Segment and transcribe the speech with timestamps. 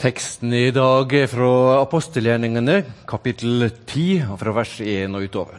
[0.00, 5.58] Teksten i dag er fra apostelgjerningene, kapittel 10, fra vers 1 og utover.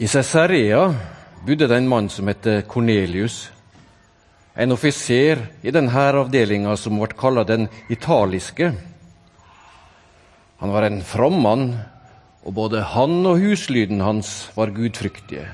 [0.00, 0.78] I Cesarea
[1.44, 3.50] bodde det en mann som het Kornelius,
[4.56, 8.70] en offiser i denne avdelinga som ble kalt den italiske.
[10.64, 11.66] Han var en from mann,
[12.48, 15.50] og både han og huslyden hans var gudfryktige.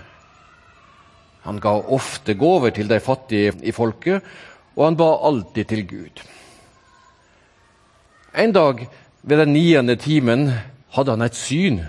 [1.42, 4.22] Han ga ofte gaver til de fattige i folket,
[4.80, 6.20] og han ba alltid til Gud.
[8.32, 8.86] En dag
[9.22, 10.46] ved den niende timen
[10.96, 11.82] hadde han et syn.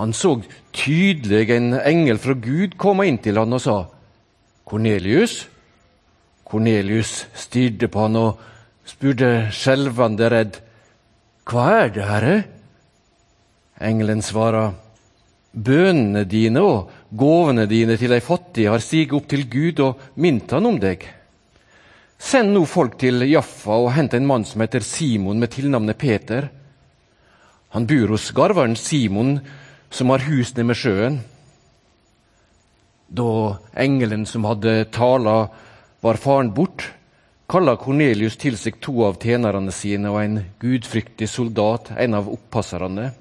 [0.00, 0.38] Han så
[0.72, 3.76] tydelig en engel fra Gud komme inn til han og sa,
[4.64, 5.48] 'Kornelius?'
[6.48, 8.38] Kornelius stirret på han og
[8.86, 10.56] spurte skjelvende redd,
[11.44, 12.44] 'Hva er det, Herre?'
[13.80, 14.72] Engelen svarer,
[15.52, 20.50] 'Bønene dine og gavene dine til de fattige har stiget opp til Gud og minnet
[20.50, 21.17] han om deg.'
[22.18, 26.48] Send nå folk til Jaffa og hent en mann som heter Simon med tilnavnet Peter.
[27.76, 29.38] Han bor hos garveren Simon,
[29.90, 31.20] som har hus nede med sjøen.
[33.08, 35.48] Da engelen som hadde tala,
[36.02, 36.90] var faren bort,
[37.48, 43.12] kalla Kornelius til seg to av tjenerne sine og en gudfryktig soldat, en av oppasserne.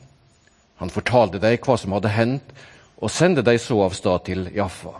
[0.81, 2.53] Han fortalte dem hva som hadde hendt,
[2.97, 4.97] og sendte dem så av sted til Jaffa.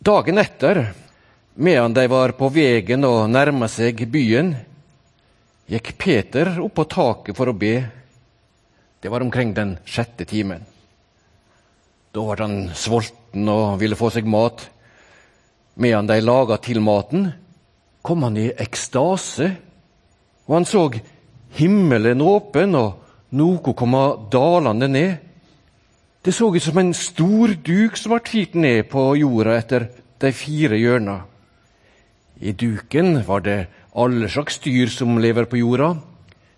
[0.00, 0.86] Dagen etter
[1.58, 4.50] Medan de var på veien og nærma seg byen,
[5.72, 7.78] gikk Peter opp på taket for å be.
[9.00, 10.66] Det var omkring den sjette timen.
[12.12, 14.66] Da var han sulten og ville få seg mat.
[15.80, 17.30] Medan de laga til maten,
[18.04, 19.48] kom han i ekstase,
[20.44, 20.82] og han så
[21.56, 25.14] himmelen åpen og noe komme dalende ned.
[26.20, 29.88] Det så ut som en stor duk som ble firt ned på jorda etter
[30.20, 31.16] de fire hjørna.
[32.40, 35.94] I duken var det alle slags dyr som lever på jorda.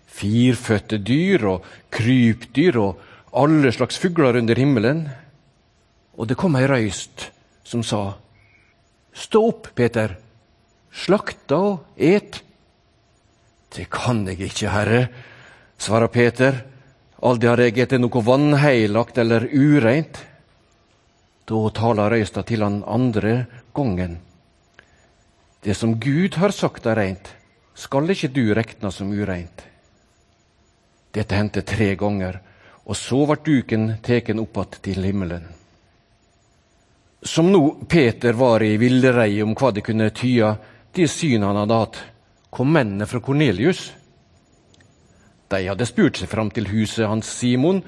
[0.09, 2.99] Firfødte dyr og krypdyr og
[3.31, 5.05] alle slags fugler under himmelen.
[6.19, 7.29] Og det kom ei røyst
[7.63, 8.17] som sa,
[9.19, 10.13] Stå opp, Peter,
[10.91, 12.39] slakta og et.
[13.73, 15.01] Det kan jeg ikke, herre,
[15.79, 16.61] svarer Peter,
[17.21, 20.21] aldri har jeg ete noe vannheilagt eller ureint.
[21.49, 23.43] Da taler røysta til han andre
[23.75, 24.19] gongen.
[25.61, 27.33] Det som Gud har sagt er rent,
[27.75, 29.65] skal ikke du rekne som ureint.
[31.11, 32.39] Dette hendte tre ganger,
[32.87, 35.43] og så ble duken teken opp att til himmelen.
[37.21, 40.55] Som nå Peter var i villrei om hva det kunne tyde,
[40.95, 41.99] de syn han hadde hatt,
[42.49, 43.91] kom mennene fra Kornelius.
[45.49, 47.83] De hadde spurt seg fram til huset hans Simon,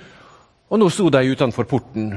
[0.70, 2.14] og nå sto de utenfor porten.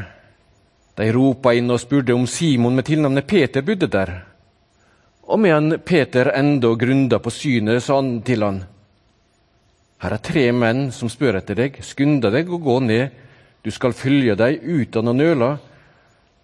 [0.94, 4.33] De ropa inn og spurte om Simon med tilnavnet Peter bodde der.
[5.24, 8.62] Og medan Peter enda grunda på synet, sa han til han,
[10.04, 11.78] Her er tre menn som spør etter deg.
[11.80, 13.14] Skunda deg å gå ned.
[13.64, 15.54] Du skal følge dem uten å nøle,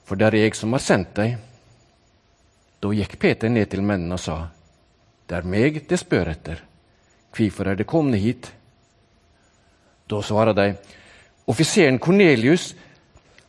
[0.08, 1.34] for det er jeg som har sendt deg.
[2.80, 4.38] Da gikk Peter ned til mennene og sa,
[5.28, 6.62] Det er meg de spør etter.
[7.36, 8.48] Hvorfor er de kommet hit?
[10.08, 10.72] Da svarer de,
[11.46, 12.72] Offiseren Kornelius,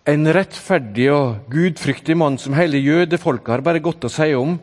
[0.05, 4.57] en rettferdig og gudfryktig mann som hele jødefolket har bare godt å si om,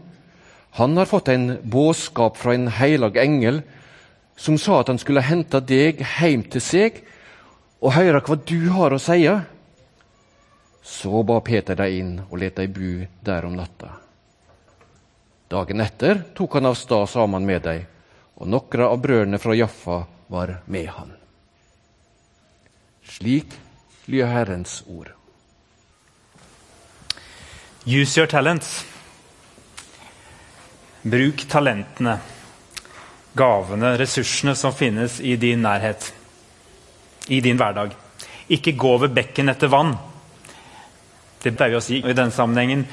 [0.71, 3.63] han har fått en budskap fra en heilag engel
[4.37, 7.01] som sa at han skulle hente deg hjem til seg
[7.83, 9.23] og høre hva du har å si.
[10.83, 12.93] Så ba Peter deg inn og lot deg bo
[13.27, 13.91] der om natta.
[15.49, 17.87] Dagen etter tok han av sted sammen med deg,
[18.37, 21.15] og noen av brødrene fra Jaffa var med han.
[23.09, 23.57] Slik
[24.07, 25.15] lyder Herrens ord.
[27.87, 28.85] Use your talents.
[31.03, 32.17] Bruk talentene,
[33.39, 36.13] gavene, ressursene som finnes i din nærhet,
[37.29, 37.95] i din hverdag.
[38.49, 39.95] Ikke gå ved bekken etter vann.
[41.43, 42.87] Det pleier vi å si i denne sammenhengen.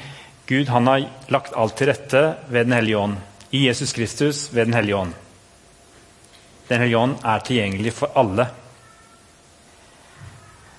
[0.46, 3.16] Gud han har lagt alt til rette ved Den hellige ånd.
[3.50, 5.14] I Jesus Kristus ved Den hellige ånd.
[6.68, 8.46] Den hellige ånd er tilgjengelig for alle.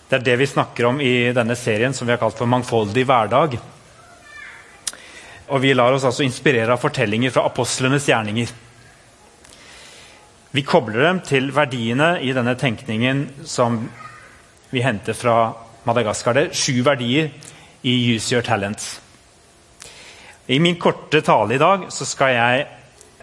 [0.07, 3.03] Det er det vi snakker om i denne serien som vi har kalt for Mangfoldig
[3.03, 3.57] hverdag.
[5.47, 8.49] Og vi lar oss altså inspirere av fortellinger fra apostlenes gjerninger.
[10.51, 13.79] Vi kobler dem til verdiene i denne tenkningen som
[14.71, 15.37] vi henter fra
[15.87, 16.35] Madagaskar.
[16.35, 17.29] Det er sju verdier
[17.87, 18.97] i Use Your Talents.
[20.47, 22.67] I min korte tale i dag skal jeg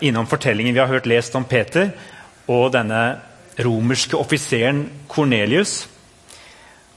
[0.04, 1.90] innom fortellingen vi har hørt lest om Peter
[2.52, 3.02] og denne
[3.64, 5.86] romerske offiseren Kornelius.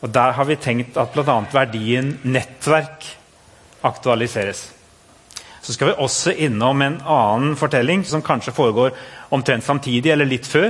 [0.02, 1.40] Og Der har vi tenkt at bl.a.
[1.52, 3.08] verdien nettverk
[3.88, 4.77] aktualiseres.
[5.68, 8.94] Så skal vi også innom en annen fortelling som kanskje foregår
[9.36, 10.70] omtrent samtidig eller litt før.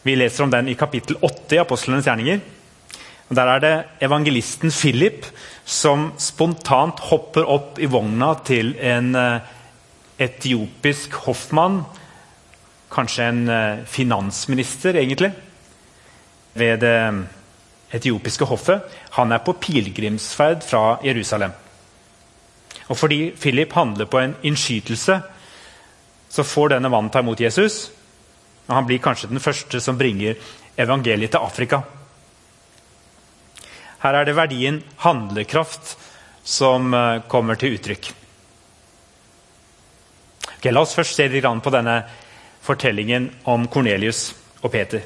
[0.00, 2.38] Vi leser om den i kapittel 8 i Apostlenes gjerninger.
[3.36, 3.74] Der er det
[4.06, 5.28] evangelisten Philip
[5.68, 9.50] som spontant hopper opp i vogna til en eh,
[10.24, 11.82] etiopisk hoffmann.
[12.96, 15.34] Kanskje en eh, finansminister, egentlig,
[16.56, 16.96] ved det
[17.92, 18.88] etiopiske hoffet.
[19.20, 21.52] Han er på pilegrimsferd fra Jerusalem.
[22.88, 25.20] Og fordi Philip handler på en innskytelse,
[26.28, 27.88] så får denne mannen ta imot Jesus.
[28.66, 30.36] Og han blir kanskje den første som bringer
[30.80, 31.82] evangeliet til Afrika.
[34.04, 35.94] Her er det verdien handlekraft
[36.44, 38.10] som eh, kommer til uttrykk.
[40.58, 42.02] Okay, la oss først se litt på denne
[42.64, 44.32] fortellingen om Kornelius
[44.62, 45.00] og Peter.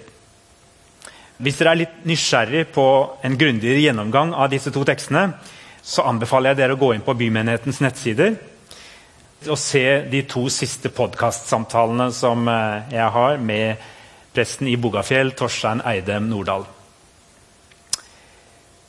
[1.38, 2.84] Hvis dere er litt nysgjerrig på
[3.26, 5.28] en grundigere gjennomgang av disse to tekstene,
[5.82, 8.36] så anbefaler jeg dere å gå inn på Bymenighetens nettsider
[9.46, 13.84] og se de to siste podkastsamtalene som eh, jeg har med
[14.34, 16.66] presten i Bogafjell, Torstein Eidem Nordahl.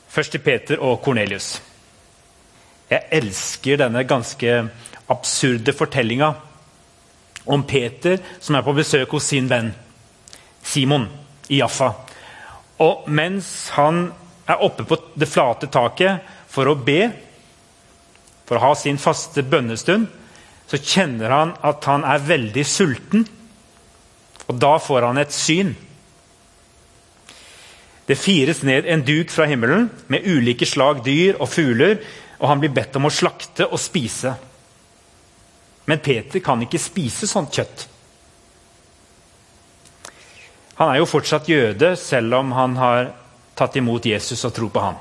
[0.09, 1.59] Først til Peter og Kornelius.
[2.89, 4.55] Jeg elsker denne ganske
[5.09, 6.31] absurde fortellinga
[7.49, 9.69] om Peter som er på besøk hos sin venn
[10.65, 11.05] Simon
[11.49, 11.91] i Jaffa.
[12.81, 14.07] Og mens han
[14.49, 17.09] er oppe på det flate taket for å be,
[18.49, 20.07] for å ha sin faste bønnestund,
[20.69, 23.25] så kjenner han at han er veldig sulten.
[24.49, 25.75] Og da får han et syn.
[28.09, 31.99] Det fires ned en duk fra himmelen med ulike slag dyr og fugler,
[32.39, 34.33] og han blir bedt om å slakte og spise.
[35.89, 37.85] Men Peter kan ikke spise sånt kjøtt.
[40.79, 43.11] Han er jo fortsatt jøde, selv om han har
[43.57, 44.99] tatt imot Jesus og tror på ham.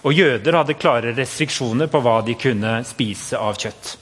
[0.00, 3.96] Og Jøder hadde klare restriksjoner på hva de kunne spise av kjøtt.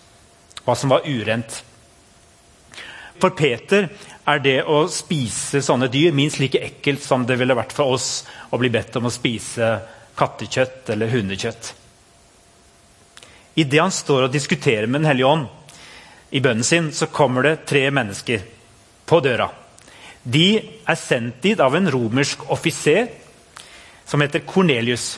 [0.62, 1.62] Hva som var urent.
[3.18, 3.88] For Peter
[4.28, 8.22] er det å spise sånne dyr minst like ekkelt som det ville vært for oss
[8.54, 9.72] å bli bedt om å spise
[10.18, 11.72] kattekjøtt eller hundekjøtt.
[13.58, 15.48] Idet han står og diskuterer med Den hellige ånd
[16.30, 18.44] i bønnen sin, så kommer det tre mennesker
[19.08, 19.48] på døra.
[20.22, 23.08] De er sendt dit av en romersk offiser
[24.06, 25.16] som heter Kornelius.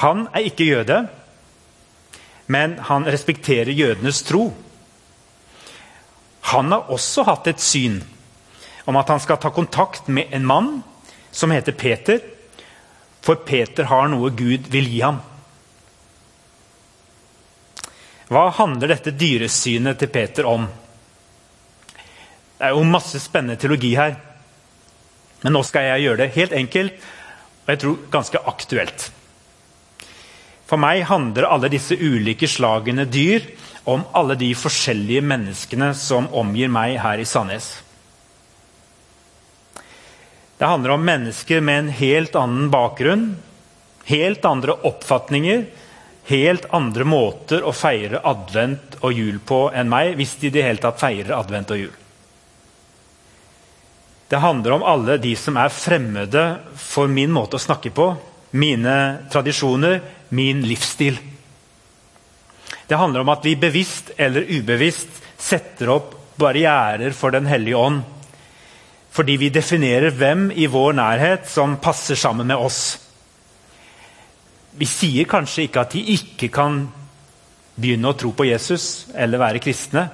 [0.00, 1.00] Han er ikke jøde,
[2.50, 4.48] men han respekterer jødenes tro.
[6.52, 8.00] Han har også hatt et syn
[8.88, 10.70] om at han skal ta kontakt med en mann
[11.30, 12.18] som heter Peter,
[13.20, 15.20] for Peter har noe Gud vil gi ham.
[18.30, 20.64] Hva handler dette dyresynet til Peter om?
[22.56, 24.16] Det er jo masse spennende teologi her.
[25.42, 27.08] Men nå skal jeg gjøre det helt enkelt
[27.60, 29.10] og jeg tror ganske aktuelt.
[30.70, 33.48] For meg handler alle disse ulike slagene dyr
[33.90, 37.72] om alle de forskjellige menneskene som omgir meg her i Sandnes.
[40.60, 43.24] Det handler om mennesker med en helt annen bakgrunn,
[44.06, 45.64] helt andre oppfatninger,
[46.30, 50.66] helt andre måter å feire advent og jul på enn meg, hvis de i det
[50.68, 51.98] hele tatt feirer advent og jul.
[54.30, 56.44] Det handler om alle de som er fremmede
[56.78, 58.12] for min måte å snakke på,
[58.54, 58.94] mine
[59.32, 59.98] tradisjoner,
[60.34, 61.18] min livsstil.
[62.86, 68.02] Det handler om at vi bevisst eller ubevisst setter opp barrierer for Den hellige ånd.
[69.10, 72.98] Fordi vi definerer hvem i vår nærhet som passer sammen med oss.
[74.78, 76.84] Vi sier kanskje ikke at de ikke kan
[77.74, 80.06] begynne å tro på Jesus eller være kristne.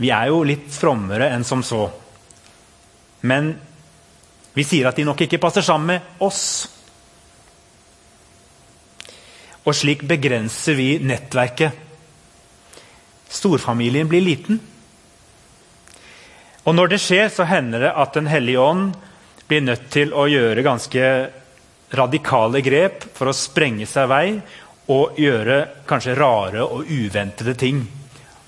[0.00, 1.84] Vi er jo litt frommere enn som så.
[3.26, 3.52] Men
[4.54, 6.42] vi sier at de nok ikke passer sammen med oss.
[9.66, 11.72] Og slik begrenser vi nettverket.
[13.30, 14.60] Storfamilien blir liten.
[16.64, 18.92] Og når det skjer, så hender det at Den hellige ånd
[19.48, 21.04] blir nødt til å gjøre ganske
[21.90, 24.26] radikale grep for å sprenge seg vei
[24.90, 25.56] og gjøre
[25.90, 27.82] kanskje rare og uventede ting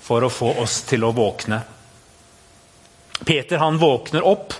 [0.03, 1.59] for å få oss til å våkne.
[3.23, 4.53] Peter han våkner opp.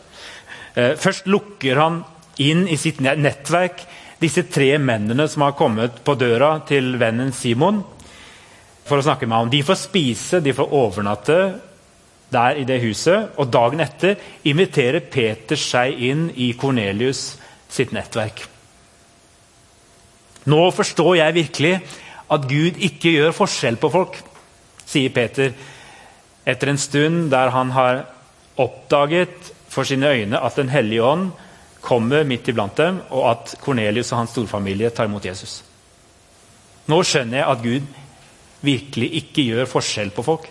[0.76, 2.02] Eh, først lukker han
[2.44, 3.84] inn i sitt nettverk
[4.24, 7.82] disse tre mennene som har kommet på døra til vennen Simon
[8.88, 9.52] for å snakke med ham.
[9.52, 11.38] De får spise, de får overnatte
[12.34, 13.34] der i det huset.
[13.40, 14.18] Og dagen etter
[14.50, 17.34] inviterer Peter seg inn i Kornelius
[17.72, 18.46] sitt nettverk.
[20.50, 21.76] Nå forstår jeg virkelig
[22.34, 24.18] at Gud ikke gjør forskjell på folk,
[24.84, 25.54] sier Peter
[26.44, 28.04] etter en stund der han har
[28.60, 31.32] oppdaget for sine øyne at Den hellige ånd
[31.84, 35.60] kommer midt iblant dem, og at Kornelius og hans storfamilie tar imot Jesus.
[36.88, 38.00] Nå skjønner jeg at Gud
[38.64, 40.48] virkelig ikke gjør forskjell på folk.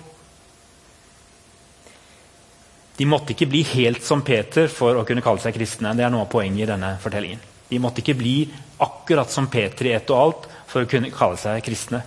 [2.96, 5.94] De måtte ikke bli helt som Peter for å kunne kalle seg kristne.
[5.96, 7.40] Det er noe av poenget i denne fortellingen.
[7.72, 8.36] De måtte ikke bli
[8.84, 12.02] akkurat som Peter i ett og alt for å kunne kalle seg kristne.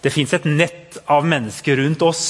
[0.00, 2.24] Det fins et nett av mennesker rundt oss.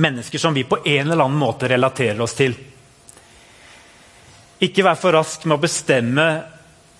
[0.00, 2.56] Mennesker som vi på en eller annen måte relaterer oss til.
[4.60, 6.26] Ikke vær for rask med å bestemme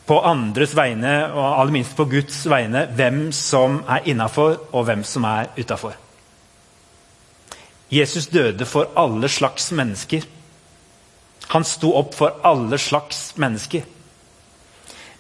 [0.09, 5.05] på andres vegne, og aller minst på Guds vegne, hvem som er innafor, og hvem
[5.07, 5.95] som er utafor.
[7.91, 10.25] Jesus døde for alle slags mennesker.
[11.51, 13.85] Han sto opp for alle slags mennesker.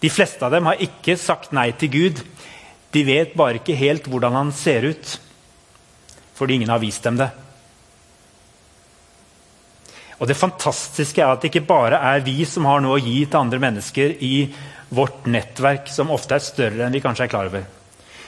[0.00, 2.22] De fleste av dem har ikke sagt nei til Gud.
[2.94, 5.16] De vet bare ikke helt hvordan han ser ut,
[6.38, 7.28] fordi ingen har vist dem det.
[10.20, 13.24] Og Det fantastiske er at det ikke bare er vi som har noe å gi
[13.24, 14.34] til andre mennesker i
[14.92, 17.64] vårt nettverk, som ofte er større enn vi kanskje er klar over.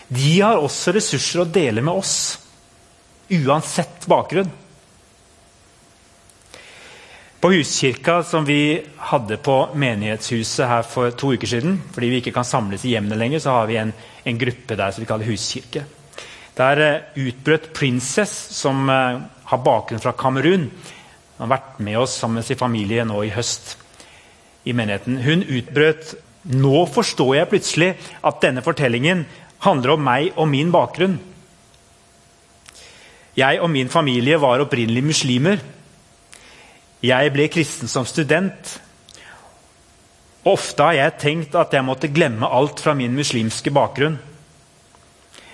[0.08, 2.16] De har også ressurser å dele med oss,
[3.32, 4.50] uansett bakgrunn.
[7.42, 8.78] På huskirka som vi
[9.10, 13.18] hadde på menighetshuset her for to uker siden, fordi vi ikke kan samles i hjemmene
[13.18, 13.92] lenger, så har vi en,
[14.24, 15.82] en gruppe der som vi kaller huskirke.
[16.56, 19.18] Der uh, utbrøt Princess, som uh,
[19.50, 20.68] har bakgrunn fra Kamerun,
[21.42, 23.72] han har vært med oss sammen med sin familie nå i høst
[24.62, 25.16] i menigheten.
[25.24, 27.88] Hun utbrøt Nå forstår jeg plutselig
[28.26, 29.24] at denne fortellingen
[29.62, 31.16] handler om meg og min bakgrunn.
[33.38, 35.62] Jeg og min familie var opprinnelig muslimer.
[37.02, 38.74] Jeg ble kristen som student.
[40.46, 44.18] Ofte har jeg tenkt at jeg måtte glemme alt fra min muslimske bakgrunn.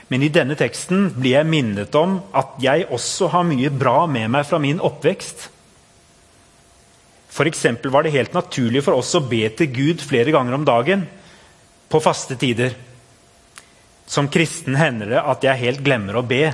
[0.09, 4.33] Men i denne teksten blir jeg minnet om at jeg også har mye bra med
[4.37, 5.50] meg fra min oppvekst.
[7.38, 7.66] F.eks.
[7.85, 11.04] var det helt naturlig for oss å be til Gud flere ganger om dagen
[11.88, 12.75] på faste tider.
[14.11, 16.49] Som kristen hender det at jeg helt glemmer å be.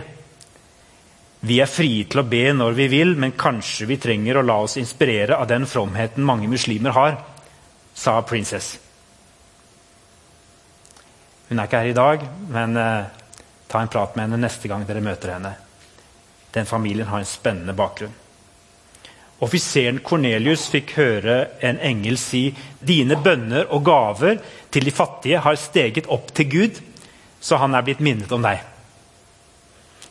[1.45, 4.59] Vi er frie til å be når vi vil, men kanskje vi trenger å la
[4.67, 7.17] oss inspirere av den fromheten mange muslimer har,
[7.95, 8.75] sa Princess.
[11.49, 13.23] Hun er ikke her i dag, men eh,
[13.69, 15.55] ta en prat med henne neste gang dere møter henne.
[16.53, 18.24] Den familien har en spennende bakgrunn.
[19.45, 22.47] Offiseren Kornelius fikk høre en engel si
[22.81, 24.39] dine bønner og gaver
[24.73, 26.79] til de fattige har steget opp til Gud,
[27.41, 28.63] så han er blitt minnet om deg.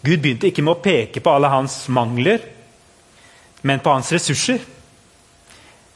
[0.04, 2.44] Gud begynte ikke med å peke på alle hans mangler,
[3.63, 4.60] men på hans ressurser.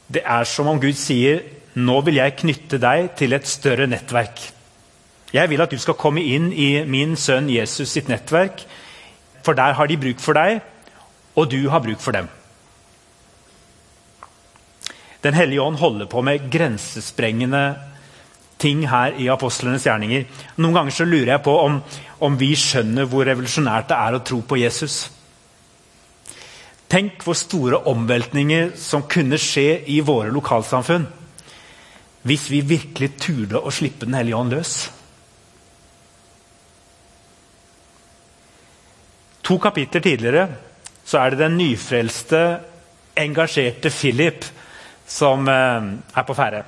[0.08, 1.42] Det er som om Gud sier,
[1.76, 4.52] 'Nå vil jeg knytte deg til et større nettverk'.
[5.32, 8.64] Jeg vil at du skal komme inn i min sønn Jesus sitt nettverk,
[9.44, 10.60] for der har de bruk for deg,
[11.36, 12.28] og du har bruk for dem.
[15.22, 17.62] Den hellige ånd holder på med grensesprengende
[18.58, 20.26] ting her i apostlenes gjerninger.
[20.58, 21.78] Noen ganger så lurer jeg på om,
[22.26, 24.98] om vi skjønner hvor revolusjonært det er å tro på Jesus.
[26.88, 31.06] Tenk hvor store omveltninger som kunne skje i våre lokalsamfunn
[32.28, 34.72] hvis vi virkelig turde å slippe Den hellige ånd løs.
[39.46, 40.48] To kapitler tidligere
[41.08, 42.42] så er det den nyfrelste,
[43.16, 44.44] engasjerte Philip
[45.08, 46.64] som eh, er på ferde.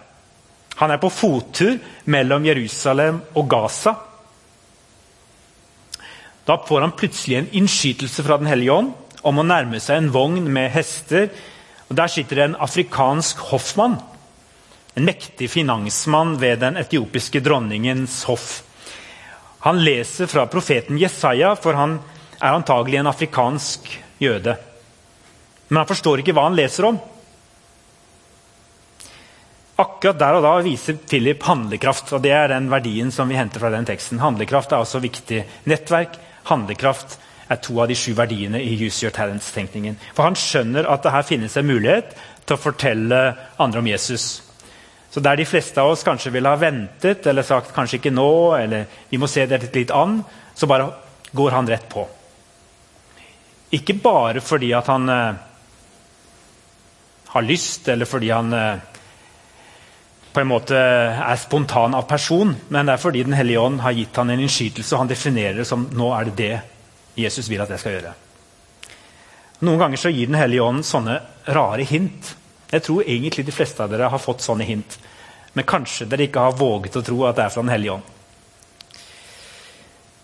[0.81, 1.77] Han er på fottur
[2.09, 3.95] mellom Jerusalem og Gaza.
[6.49, 8.95] Da får han plutselig en innskytelse fra Den hellige ånd
[9.29, 11.29] om å nærme seg en vogn med hester.
[11.91, 13.99] Og Der sitter det en afrikansk hoffmann,
[14.97, 18.63] en mektig finansmann ved den etiopiske dronningens hoff.
[19.67, 21.99] Han leser fra profeten Jesaja, for han
[22.41, 23.91] er antagelig en afrikansk
[24.23, 24.57] jøde.
[25.69, 26.97] Men han forstår ikke hva han leser om.
[29.81, 32.13] Akkurat der og da viser Philip handlekraft.
[32.13, 34.21] og Det er den verdien som vi henter fra den teksten.
[34.21, 35.45] Handlekraft er også viktig.
[35.71, 36.19] Nettverk,
[36.51, 37.17] handlekraft
[37.51, 39.97] er to av de sju verdiene i Use Your Talents-tenkningen.
[40.15, 42.13] For Han skjønner at det her finnes en mulighet
[42.45, 43.21] til å fortelle
[43.59, 44.43] andre om Jesus.
[45.11, 48.31] Så der de fleste av oss kanskje ville ha ventet eller sagt kanskje ikke nå,
[48.61, 50.21] eller vi må se det litt an,
[50.55, 50.93] så bare
[51.35, 52.05] går han rett på.
[53.75, 55.41] Ikke bare fordi at han eh,
[57.35, 58.87] har lyst, eller fordi han eh,
[60.33, 63.93] på en måte er spontan av person, men det er fordi Den hellige ånd har
[63.93, 66.61] gitt han en innskytelse, og han definerer det som nå er det det
[67.19, 68.13] Jesus vil at jeg skal gjøre.
[69.67, 71.19] Noen ganger så gir Den hellige ånd sånne
[71.51, 72.35] rare hint.
[72.71, 74.99] Jeg tror egentlig de fleste av dere har fått sånne hint.
[75.53, 78.17] Men kanskje dere ikke har våget å tro at det er fra Den hellige ånd.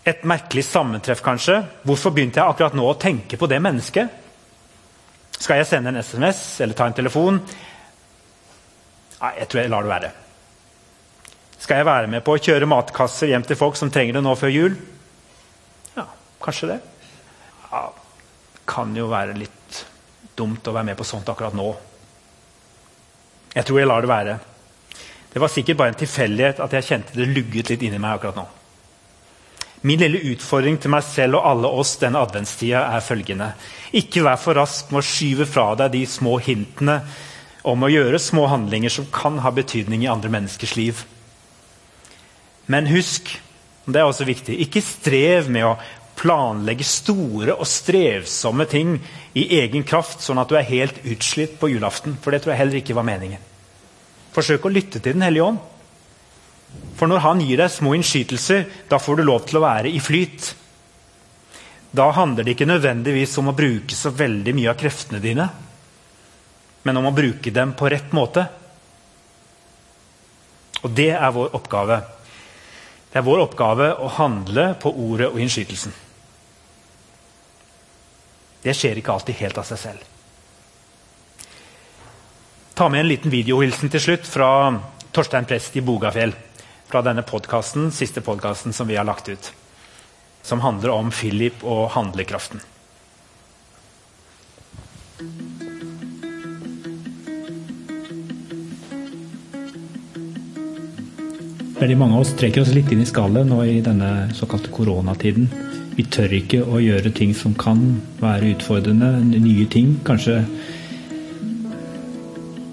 [0.06, 1.58] Et merkelig sammentreff, kanskje.
[1.82, 4.22] Hvorfor begynte jeg akkurat nå å tenke på det mennesket?
[5.36, 7.40] Skal jeg sende en SMS eller ta en telefon?
[9.20, 10.12] Nei, jeg tror jeg lar det være.
[11.58, 14.34] Skal jeg være med på å kjøre matkasser hjem til folk som trenger det nå
[14.38, 14.74] før jul?
[15.96, 16.04] Ja,
[16.42, 16.80] kanskje det.
[17.70, 17.86] Ja,
[18.68, 19.84] kan jo være litt
[20.36, 21.70] dumt å være med på sånt akkurat nå.
[23.56, 24.36] Jeg tror jeg lar det være.
[25.32, 28.36] Det var sikkert bare en tilfeldighet at jeg kjente det lugget litt inni meg akkurat
[28.36, 28.44] nå.
[29.86, 33.50] Min lille utfordring til meg selv og alle oss denne adventstida er følgende.
[33.96, 37.00] Ikke vær for rask med å skyve fra deg de små hintene
[37.66, 41.02] om å gjøre små handlinger som kan ha betydning i andre menneskers liv.
[42.70, 43.32] Men husk,
[43.86, 45.76] og det er også viktig, ikke strev med å
[46.16, 48.96] planlegge store og strevsomme ting
[49.36, 52.16] i egen kraft, sånn at du er helt utslitt på julaften.
[52.22, 53.42] For det tror jeg heller ikke var meningen.
[54.34, 55.58] Forsøk å lytte til Den hellige ånd.
[56.96, 60.00] For når han gir deg små innskytelser, da får du lov til å være i
[60.02, 60.54] flyt.
[61.96, 65.46] Da handler det ikke nødvendigvis om å bruke så veldig mye av kreftene dine,
[66.86, 68.46] men om å bruke dem på rett måte.
[70.86, 71.98] Og det er vår oppgave.
[73.10, 75.94] Det er vår oppgave å handle på ordet og innskytelsen.
[78.62, 80.12] Det skjer ikke alltid helt av seg selv.
[82.76, 84.48] Ta med en liten videohilsen til slutt fra
[85.16, 86.34] Torstein Prest i Bogafjell
[86.86, 89.52] fra denne podcasten, siste podkasten som vi har lagt ut.
[90.46, 92.60] Som handler om Philip og handlekraften.
[101.76, 105.50] Veldig mange av oss trekker oss litt inn i skallet nå i denne såkalte koronatiden.
[105.96, 107.82] Vi tør ikke å gjøre ting som kan
[108.16, 109.90] være utfordrende, nye ting.
[110.06, 110.38] Kanskje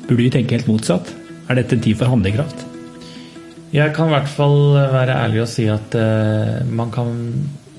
[0.07, 1.11] burde vi tenke helt motsatt.
[1.51, 2.63] Er dette en tid for handlekraft?
[3.75, 4.57] Jeg kan i hvert fall
[4.95, 7.11] være ærlig og si at uh, man kan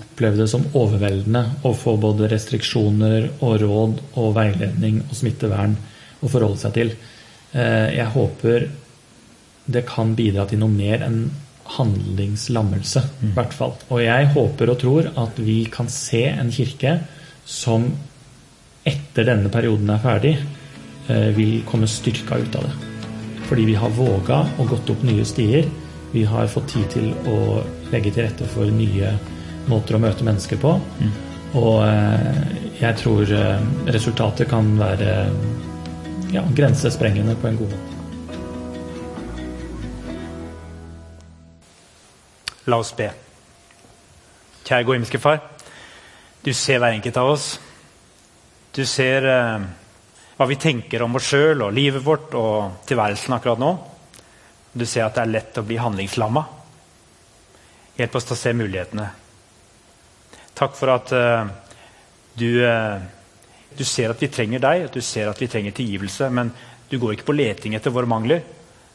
[0.04, 5.78] oppleve det som overveldende å få både restriksjoner og råd og veiledning og smittevern
[6.20, 6.96] å forholde seg til.
[7.56, 8.68] Uh, jeg håper
[9.66, 11.22] det kan bidra til noe mer enn
[11.74, 13.72] handlingslammelse, i hvert fall.
[13.88, 16.98] Og jeg håper og tror at vi kan se en kirke
[17.48, 17.86] som
[18.84, 20.34] etter denne perioden er ferdig,
[21.08, 22.74] uh, vil komme styrka ut av det.
[23.48, 25.70] Fordi vi har våga og gått opp nye stier
[26.14, 27.38] vi har fått tid til å
[27.90, 29.08] legge til rette for nye
[29.66, 30.76] måter å møte mennesker på.
[31.02, 31.08] Mm.
[31.58, 33.64] Og eh, jeg tror eh,
[33.96, 35.16] resultatet kan være
[36.36, 37.93] ja, grensesprengende på en god måte.
[42.70, 43.10] La oss be.
[44.64, 45.42] Kjære gode himmelske Far.
[46.44, 47.48] Du ser hver enkelt av oss.
[48.74, 49.66] Du ser eh,
[50.38, 53.72] hva vi tenker om oss sjøl og livet vårt og tilværelsen akkurat nå.
[54.72, 56.44] Du ser at det er lett å bli handlingslamma.
[57.98, 59.06] Hjelp oss til å se mulighetene.
[60.58, 61.52] Takk for at eh,
[62.34, 62.98] du, eh,
[63.76, 66.32] du, ser at vi trenger deg, at du ser at vi trenger tilgivelse.
[66.32, 66.50] Men
[66.90, 68.40] du går ikke på leting etter våre mangler,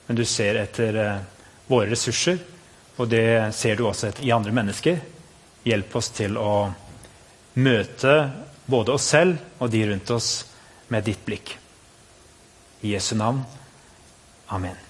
[0.08, 1.16] men du ser etter uh,
[1.70, 2.38] våre ressurser.
[3.00, 5.00] Og det ser du også i andre mennesker.
[5.64, 6.68] Hjelp oss til å
[7.60, 8.18] møte
[8.70, 10.30] både oss selv og de rundt oss
[10.92, 11.56] med ditt blikk.
[12.84, 13.42] I Jesu navn.
[14.52, 14.89] Amen.